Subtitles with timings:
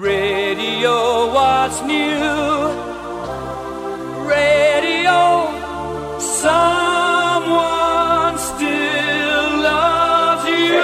[0.00, 2.70] Radio, what's new?
[4.28, 5.50] Radio,
[6.20, 7.58] someone
[8.38, 10.78] still loves you.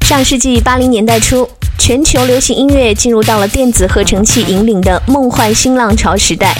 [0.00, 1.46] 上世纪八零年代初，
[1.76, 6.56] 全球流行音乐进入到了电子合成器引领的梦幻新浪潮时代，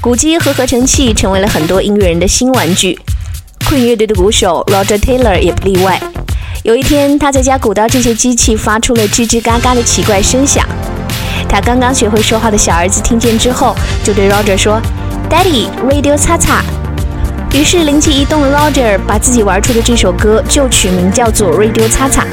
[0.00, 2.98] 鼓机和合成器成为了很多音乐人的新玩具。
[3.68, 6.02] Queen 乐队的鼓手 Roger Taylor 也不例外。
[6.62, 10.64] 有一天，他在家鼓捣这些机器，发出了吱吱嘎嘎的奇怪声响。
[11.48, 14.80] 他刚刚学会说话的小儿子听见之后，就对 Roger 说
[15.28, 16.62] ：“Daddy, Radio 擦擦。”
[17.52, 22.24] 于是灵机一动的 Roger 把自己玩出的这首歌就取名叫做 Radio 擦擦。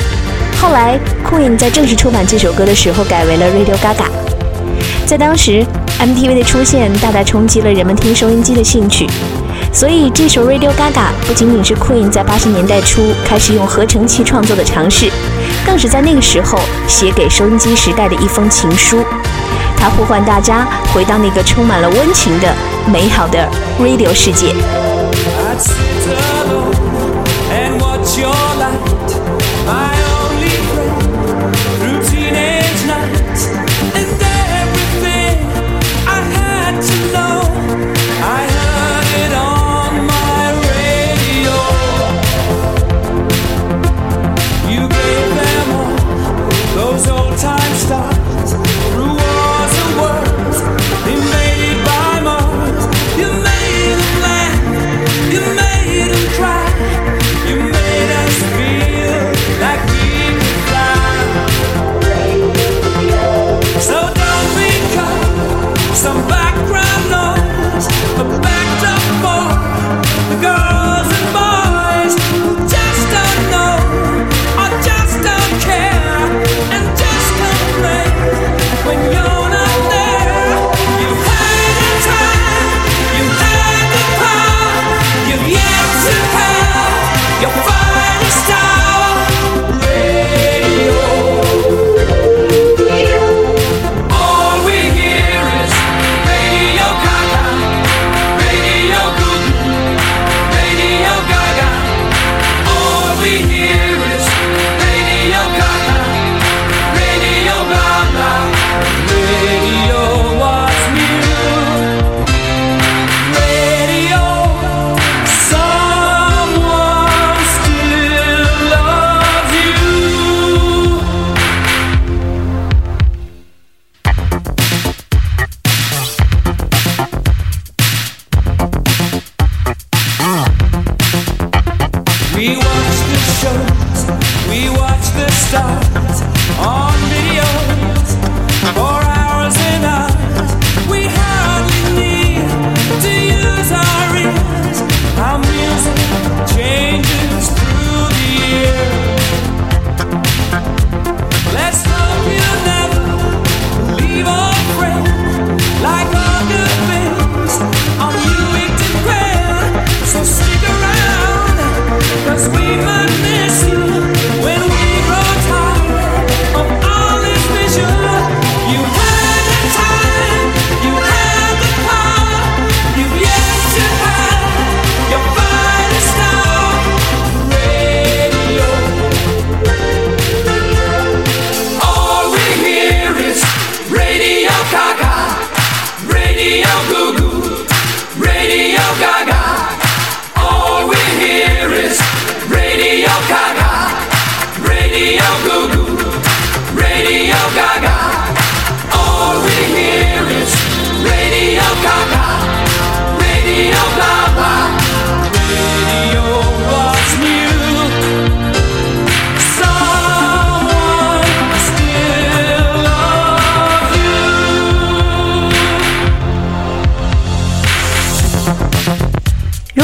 [0.62, 4.06] 后来，Queen 在正式出版这首歌的时候改为了 Radio Gaga。
[5.08, 5.66] 在当时
[6.00, 9.08] ，MTV 的出现大大冲击了人们听收音机的兴趣。
[9.72, 10.92] 所以，这首《Radio Gaga》
[11.28, 15.10] 不仅仅是 Queen 在八十年代初开始用合成器创作的尝试，
[15.66, 19.04] 更是在那个时候写给收音机时代的一封情书。
[19.78, 22.54] 它呼唤大家回到那个充满了温情的
[22.92, 23.48] 美好的
[23.80, 24.54] Radio 世界。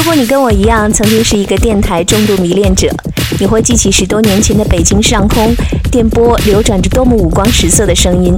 [0.06, 2.88] 如果你跟我一样，曾经是一个电台重度迷恋者，
[3.40, 5.52] 你会记起十多年前的北京上空，
[5.90, 8.32] 电波流转着多么五光十色的声音。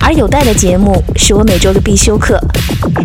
[0.00, 2.40] 而有带的节目是我每周的必修课，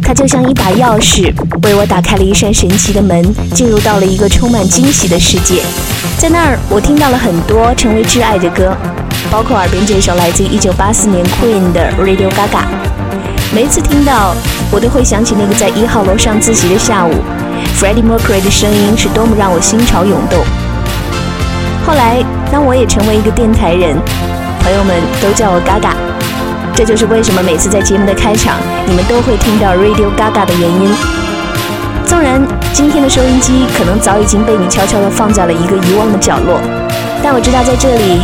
[0.02, 1.30] 它就像一把钥匙，
[1.64, 3.22] 为我打开了一扇神奇的门，
[3.54, 5.62] 进入到了一个充满惊喜的世界。
[6.18, 8.74] 在那儿，我听到了很多成为挚爱的歌，
[9.30, 12.62] 包括耳边这首来自1984年 Queen 的《Radio Gaga》。
[13.54, 14.34] 每一次听到，
[14.72, 17.12] 我都会想起那个在一号楼上自习的下午
[17.80, 20.44] ，Freddie Mercury 的声音是多么让我心潮涌动。
[21.86, 23.98] 后来，当我也成为一个电台人，
[24.62, 25.96] 朋友们都叫我嘎嘎。
[26.76, 28.56] 这就是为什么每次在节目的开场，
[28.88, 30.90] 你们都会听到 Radio Gaga 的原因。
[32.06, 32.42] 纵然
[32.74, 36.60] 今天的收音机可能早已经被你悄悄地放在了一个遗忘的角落，
[37.22, 38.22] 但我知道在这里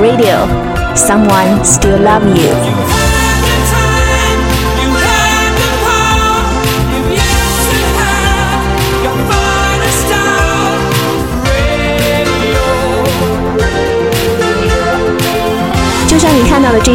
[0.00, 3.01] ，Radio，Someone Still Love You。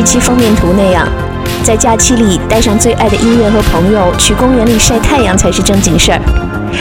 [0.07, 1.05] 期封面图那样，
[1.65, 6.21] 在假期里带上最爱的音乐和朋友去公园里晒太阳才是正经事儿。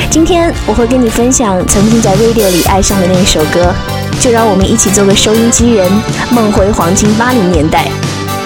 [0.09, 3.75] 今天我会跟你分享曾经在 radio 里爱上的那首歌，
[4.21, 5.91] 就让我们一起做个收音机人，
[6.31, 7.87] 梦回黄金八零年代。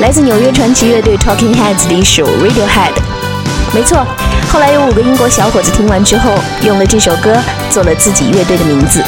[0.01, 2.95] 来自纽约传奇乐队 Talking Heads 的一首 Radiohead。
[3.75, 4.07] 没错，
[4.49, 6.31] 后来有五个英国小伙子听完之后，
[6.65, 7.37] 用了这首歌
[7.69, 9.05] 做了自己乐队的名字。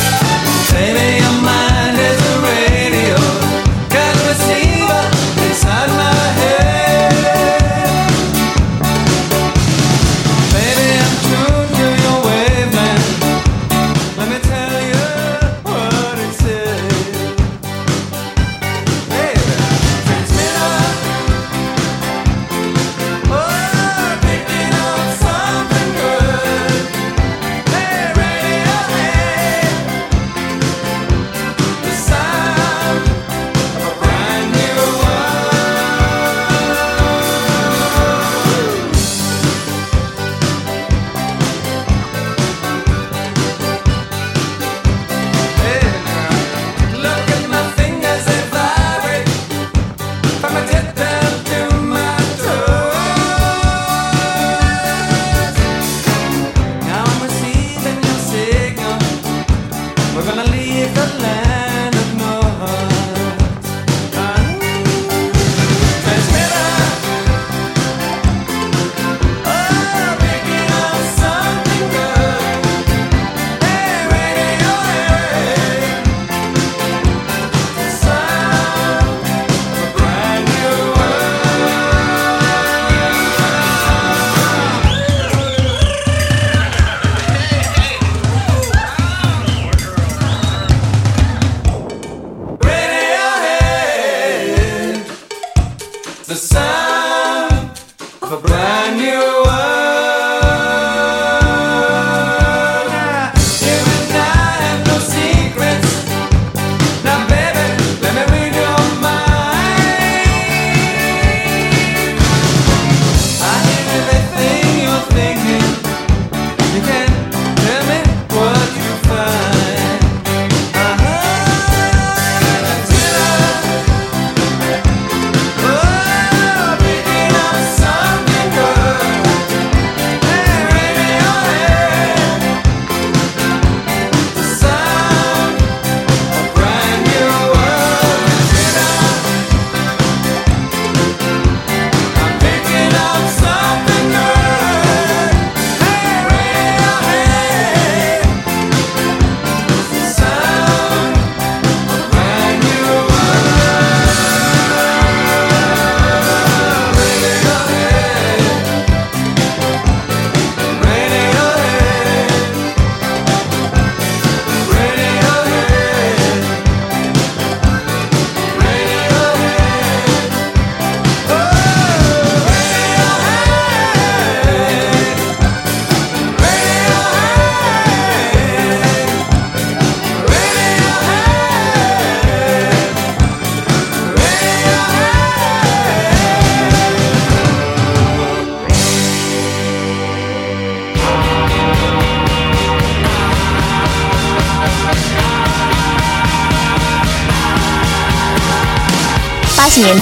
[96.35, 96.55] 八十
[98.97, 99.42] 年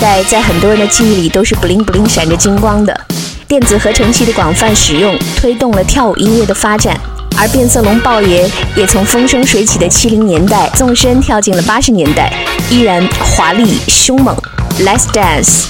[0.00, 2.98] 代在很多人的记忆里都是 bling bling 闪着金光的，
[3.46, 6.98] 电子合成器的广泛使用推动了跳舞音乐的发展，
[7.36, 12.32] 而变色龙豹爷也从风生水起的七零年代纵身跳进了八十年代，
[12.70, 14.34] 依然华丽凶猛。
[14.80, 15.66] Let's dance。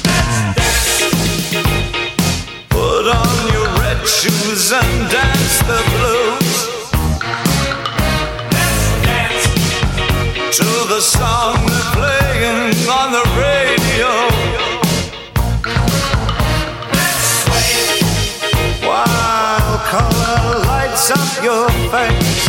[21.11, 22.40] Up your face.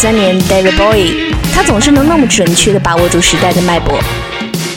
[0.00, 4.00] 三年，David Bowie，他总是能那么准确的把握住时代的脉搏。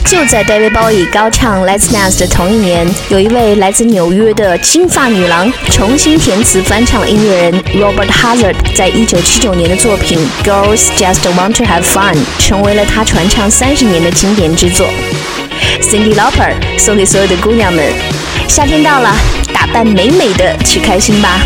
[0.04, 14.86] 就在 David Bowie 高唱《Let's Dance》的同一年，有一位来自纽约的金发女郎，重新填词翻唱了音乐人 Robert Hazard 在一九七九年的作品《Girls Just Want to Have Fun》，成为了他传唱三十年的经典之作。
[15.80, 17.82] Cindy Lauper 送给所有的姑娘们：
[18.46, 19.16] 夏天到了，
[19.54, 21.40] 打扮美美的去开心吧。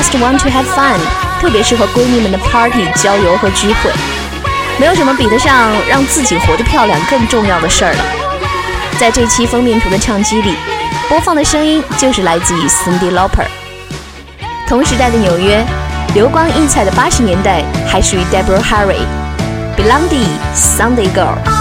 [0.00, 0.98] just want to have fun，
[1.42, 3.92] 特别适合闺蜜们的 party、郊游和聚会。
[4.78, 8.02] 没有什么比得上让自己活得漂亮更重要的事儿了。
[8.98, 10.56] 在这期封面图的唱机里，
[11.06, 13.44] 播放的声音就是来自于 Cindy Lopper。
[14.66, 15.62] 同时代的纽约，
[16.14, 21.59] 流光溢彩的八十年代还属于 Deborah Harry，Blondie，Sunday Girl。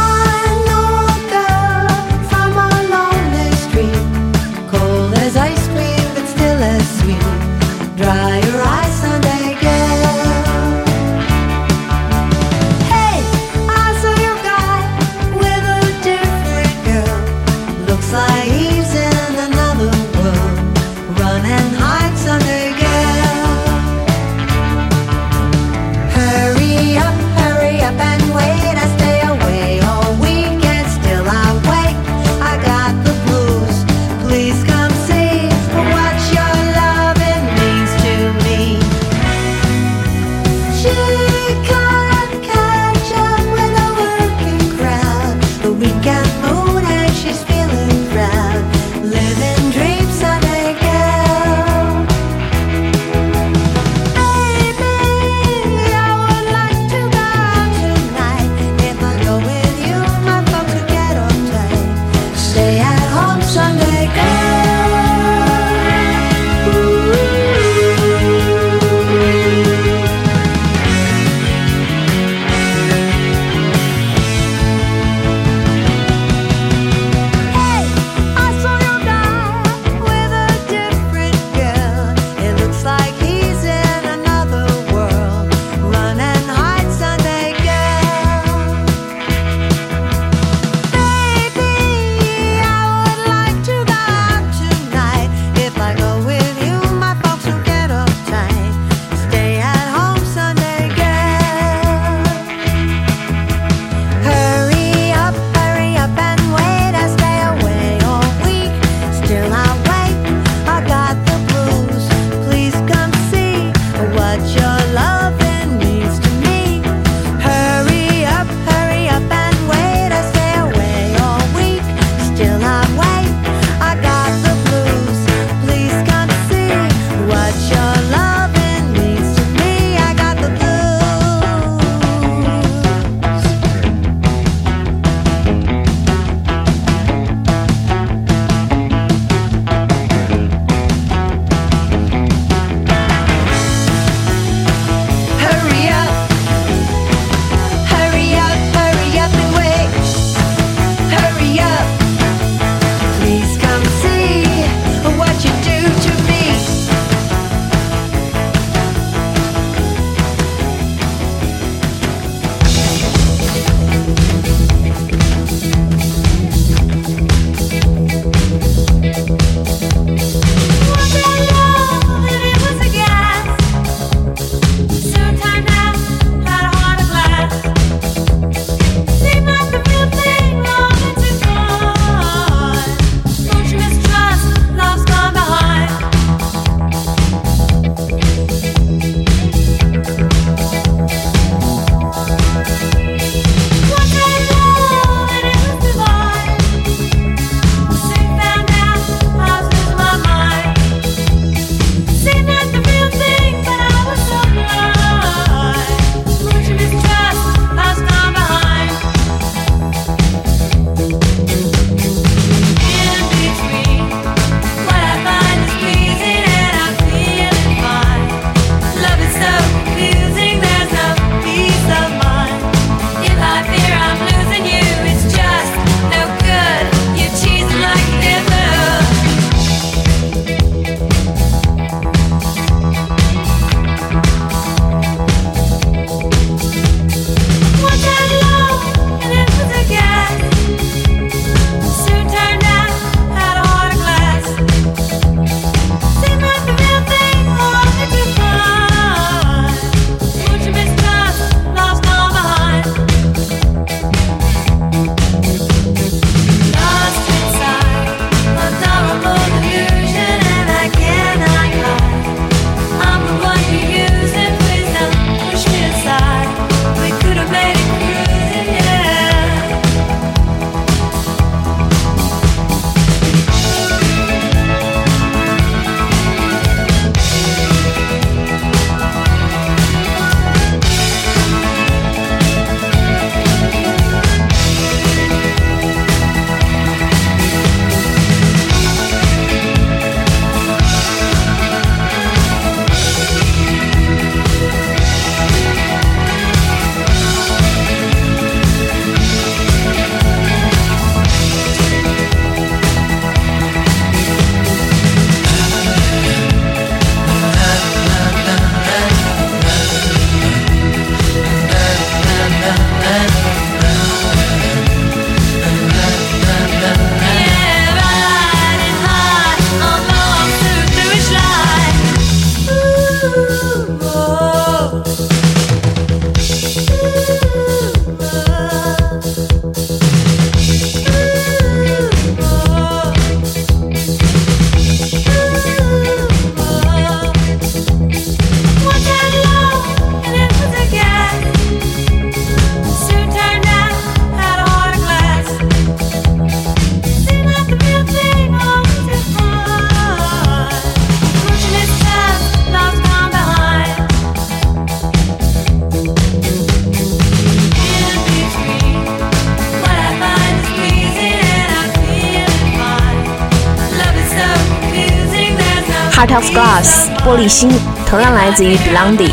[366.20, 367.72] Heart of Glass 玻璃心，
[368.06, 369.32] 同样来自于 Blondie。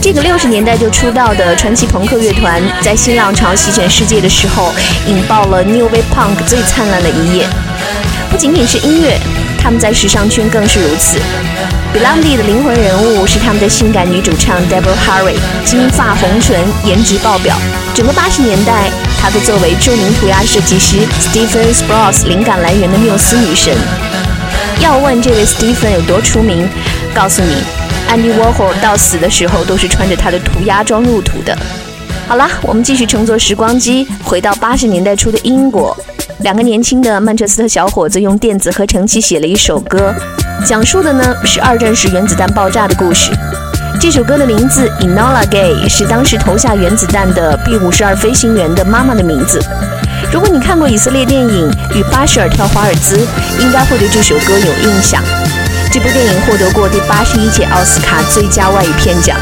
[0.00, 4.72] 这个六十年代就出道的传奇朋克乐团，在新浪潮席卷世界的时候，
[5.06, 7.46] 引爆了 New Wave Punk 最灿烂的一页。
[8.30, 9.18] 不仅仅是音乐，
[9.62, 11.18] 他们在时尚圈更是如此。
[11.92, 17.54] Blondie 的灵魂人物是他们的性感女主唱 Deborah Harry，金发红唇，颜值爆表。
[17.92, 18.90] 整个八十年代，
[19.20, 23.76] 她都作为著名涂鸦设计师 Stephen Sprouse 灵感来源的缪斯女神。
[24.80, 26.68] 要问这位 Stephen 有多出名，
[27.12, 27.56] 告诉你
[28.08, 31.56] ，Andy Warhol 到死的时候都是穿着他的涂鸦装入土的。
[32.28, 35.96] 好了，我们继续乘坐时光机，回到八十年代初的英国。
[36.40, 40.14] 两个年轻的曼彻斯特小伙子用电子合成器写了一首歌，
[40.64, 43.32] 讲述的呢是二战时原子弹爆炸的故事。
[44.00, 49.60] 这首歌的名字 Enola Gay 是当时投下原子弹的 B 五十二飞行员的妈妈的名字。
[50.32, 53.16] 如果你看过以色列电影《与巴什尔跳华尔兹》，
[53.60, 55.22] 应该会对这首歌有印象。
[55.90, 59.36] 这部电影获得过第八十一届奥斯卡最佳外语片奖。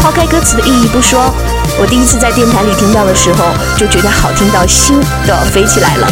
[0.00, 1.32] 抛开歌词的意义不说，
[1.78, 6.08] 我第一次在电台里听到的时候，就觉得好听到心都要飞起来了。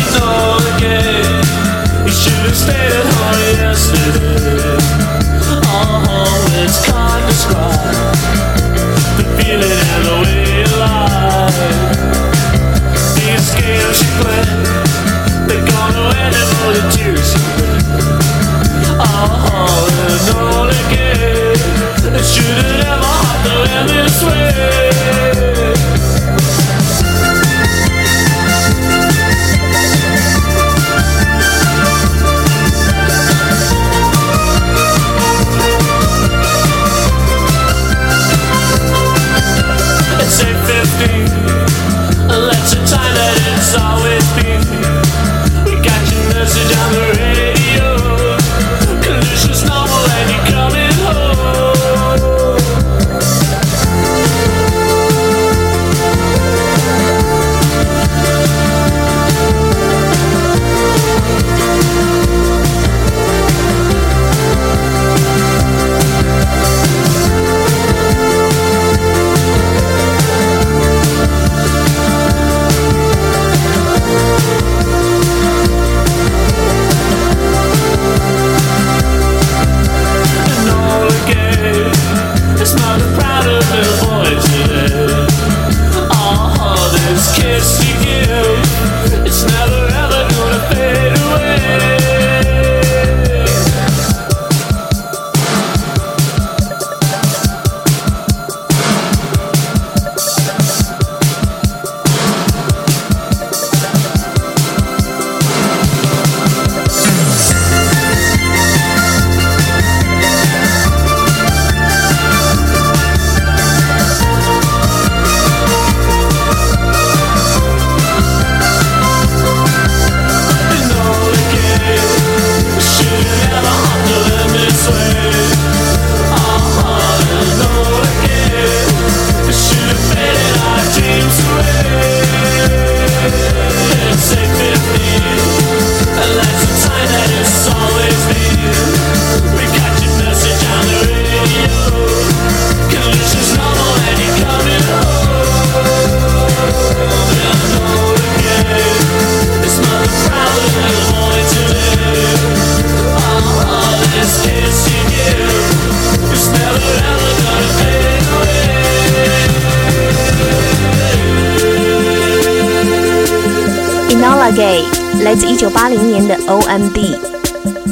[165.39, 167.19] 自1980年的 OMB。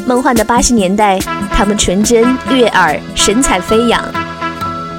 [0.06, 1.18] 梦幻的八十年代，
[1.50, 4.02] 他们纯真、悦耳、神采飞扬。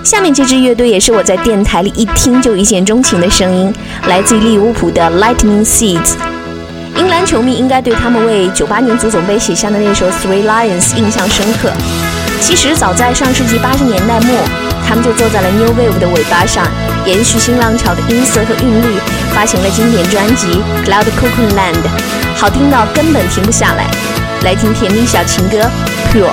[0.04, 3.74] 下面这支乐队也是我在电台里一听就一见钟情的声音，
[4.08, 6.14] 来自于利物浦的 Lightning Seeds。
[6.98, 11.72] 英兰球迷应该对他们为九八年足总杯写下的那首《Three Lions》印象深刻。
[12.40, 14.36] 其实早在上世纪八十年代末，
[14.88, 16.66] 他们就坐在了 New Wave 的尾巴上，
[17.06, 19.00] 延续新浪潮的音色和韵律，
[19.36, 20.48] 发行了经典专辑
[20.86, 21.74] 《Cloud Cuckoo Land》，
[22.38, 23.86] 好听到根本停不下来。
[24.44, 25.58] 来听甜蜜小情歌
[26.10, 26.32] 《Pure》。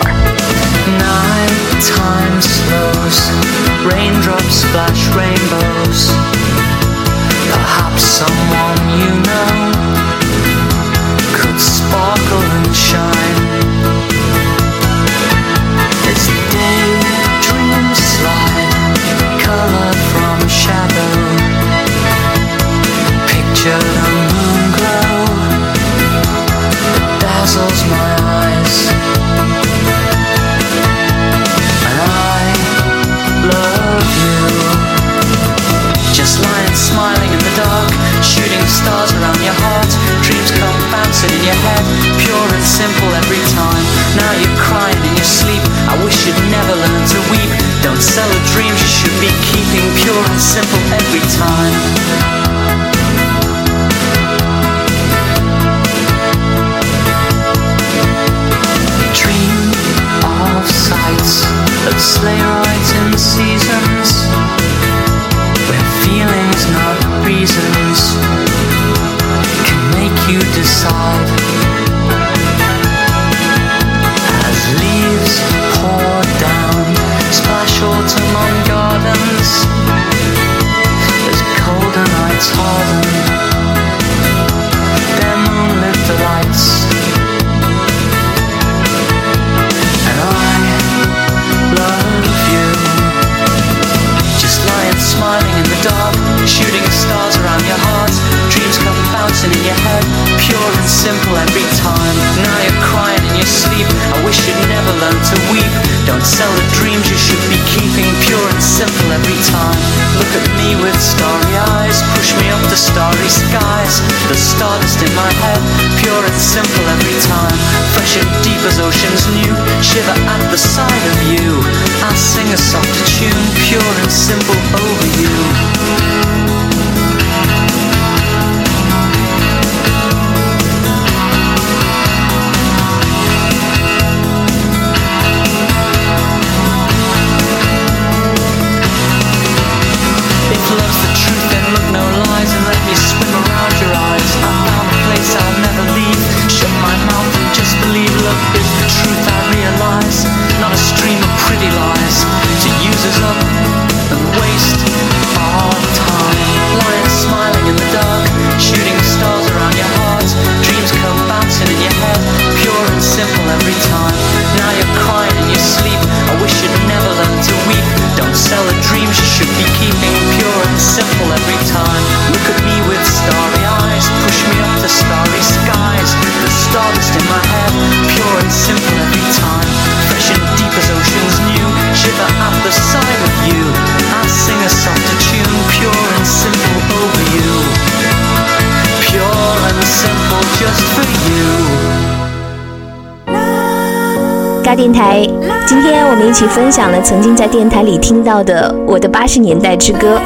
[194.75, 195.27] 电台。
[195.67, 200.21] 今天我们一起分享了曾经在电台里听到的我的八十年代之歌。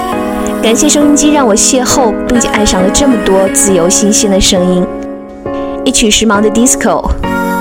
[0.63, 4.87] 感谢收音机让我邂逅并且爱上了这么多自由新鲜的声音。
[5.85, 7.09] 一曲时髦的 disco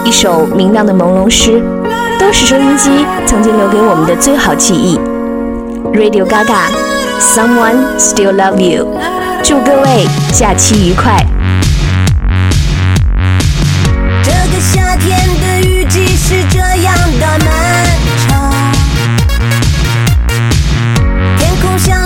[0.03, 1.61] 一首明亮的朦胧诗
[2.19, 2.89] 都是收音机
[3.25, 4.97] 曾经留给我们的最好记忆。
[5.93, 6.69] Radio gaga
[7.19, 8.87] someone still love you
[9.43, 11.17] 祝各位假期愉快。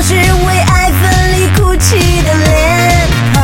[0.09, 3.35] 是为爱奋力哭泣的脸庞。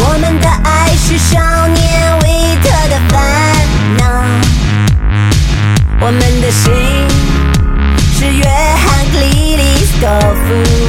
[0.00, 2.26] 我们的爱是少年维
[2.60, 3.14] 特的烦
[3.98, 4.02] 恼。
[6.00, 6.72] 我们的心
[8.18, 10.81] 是约翰克里里斯托夫。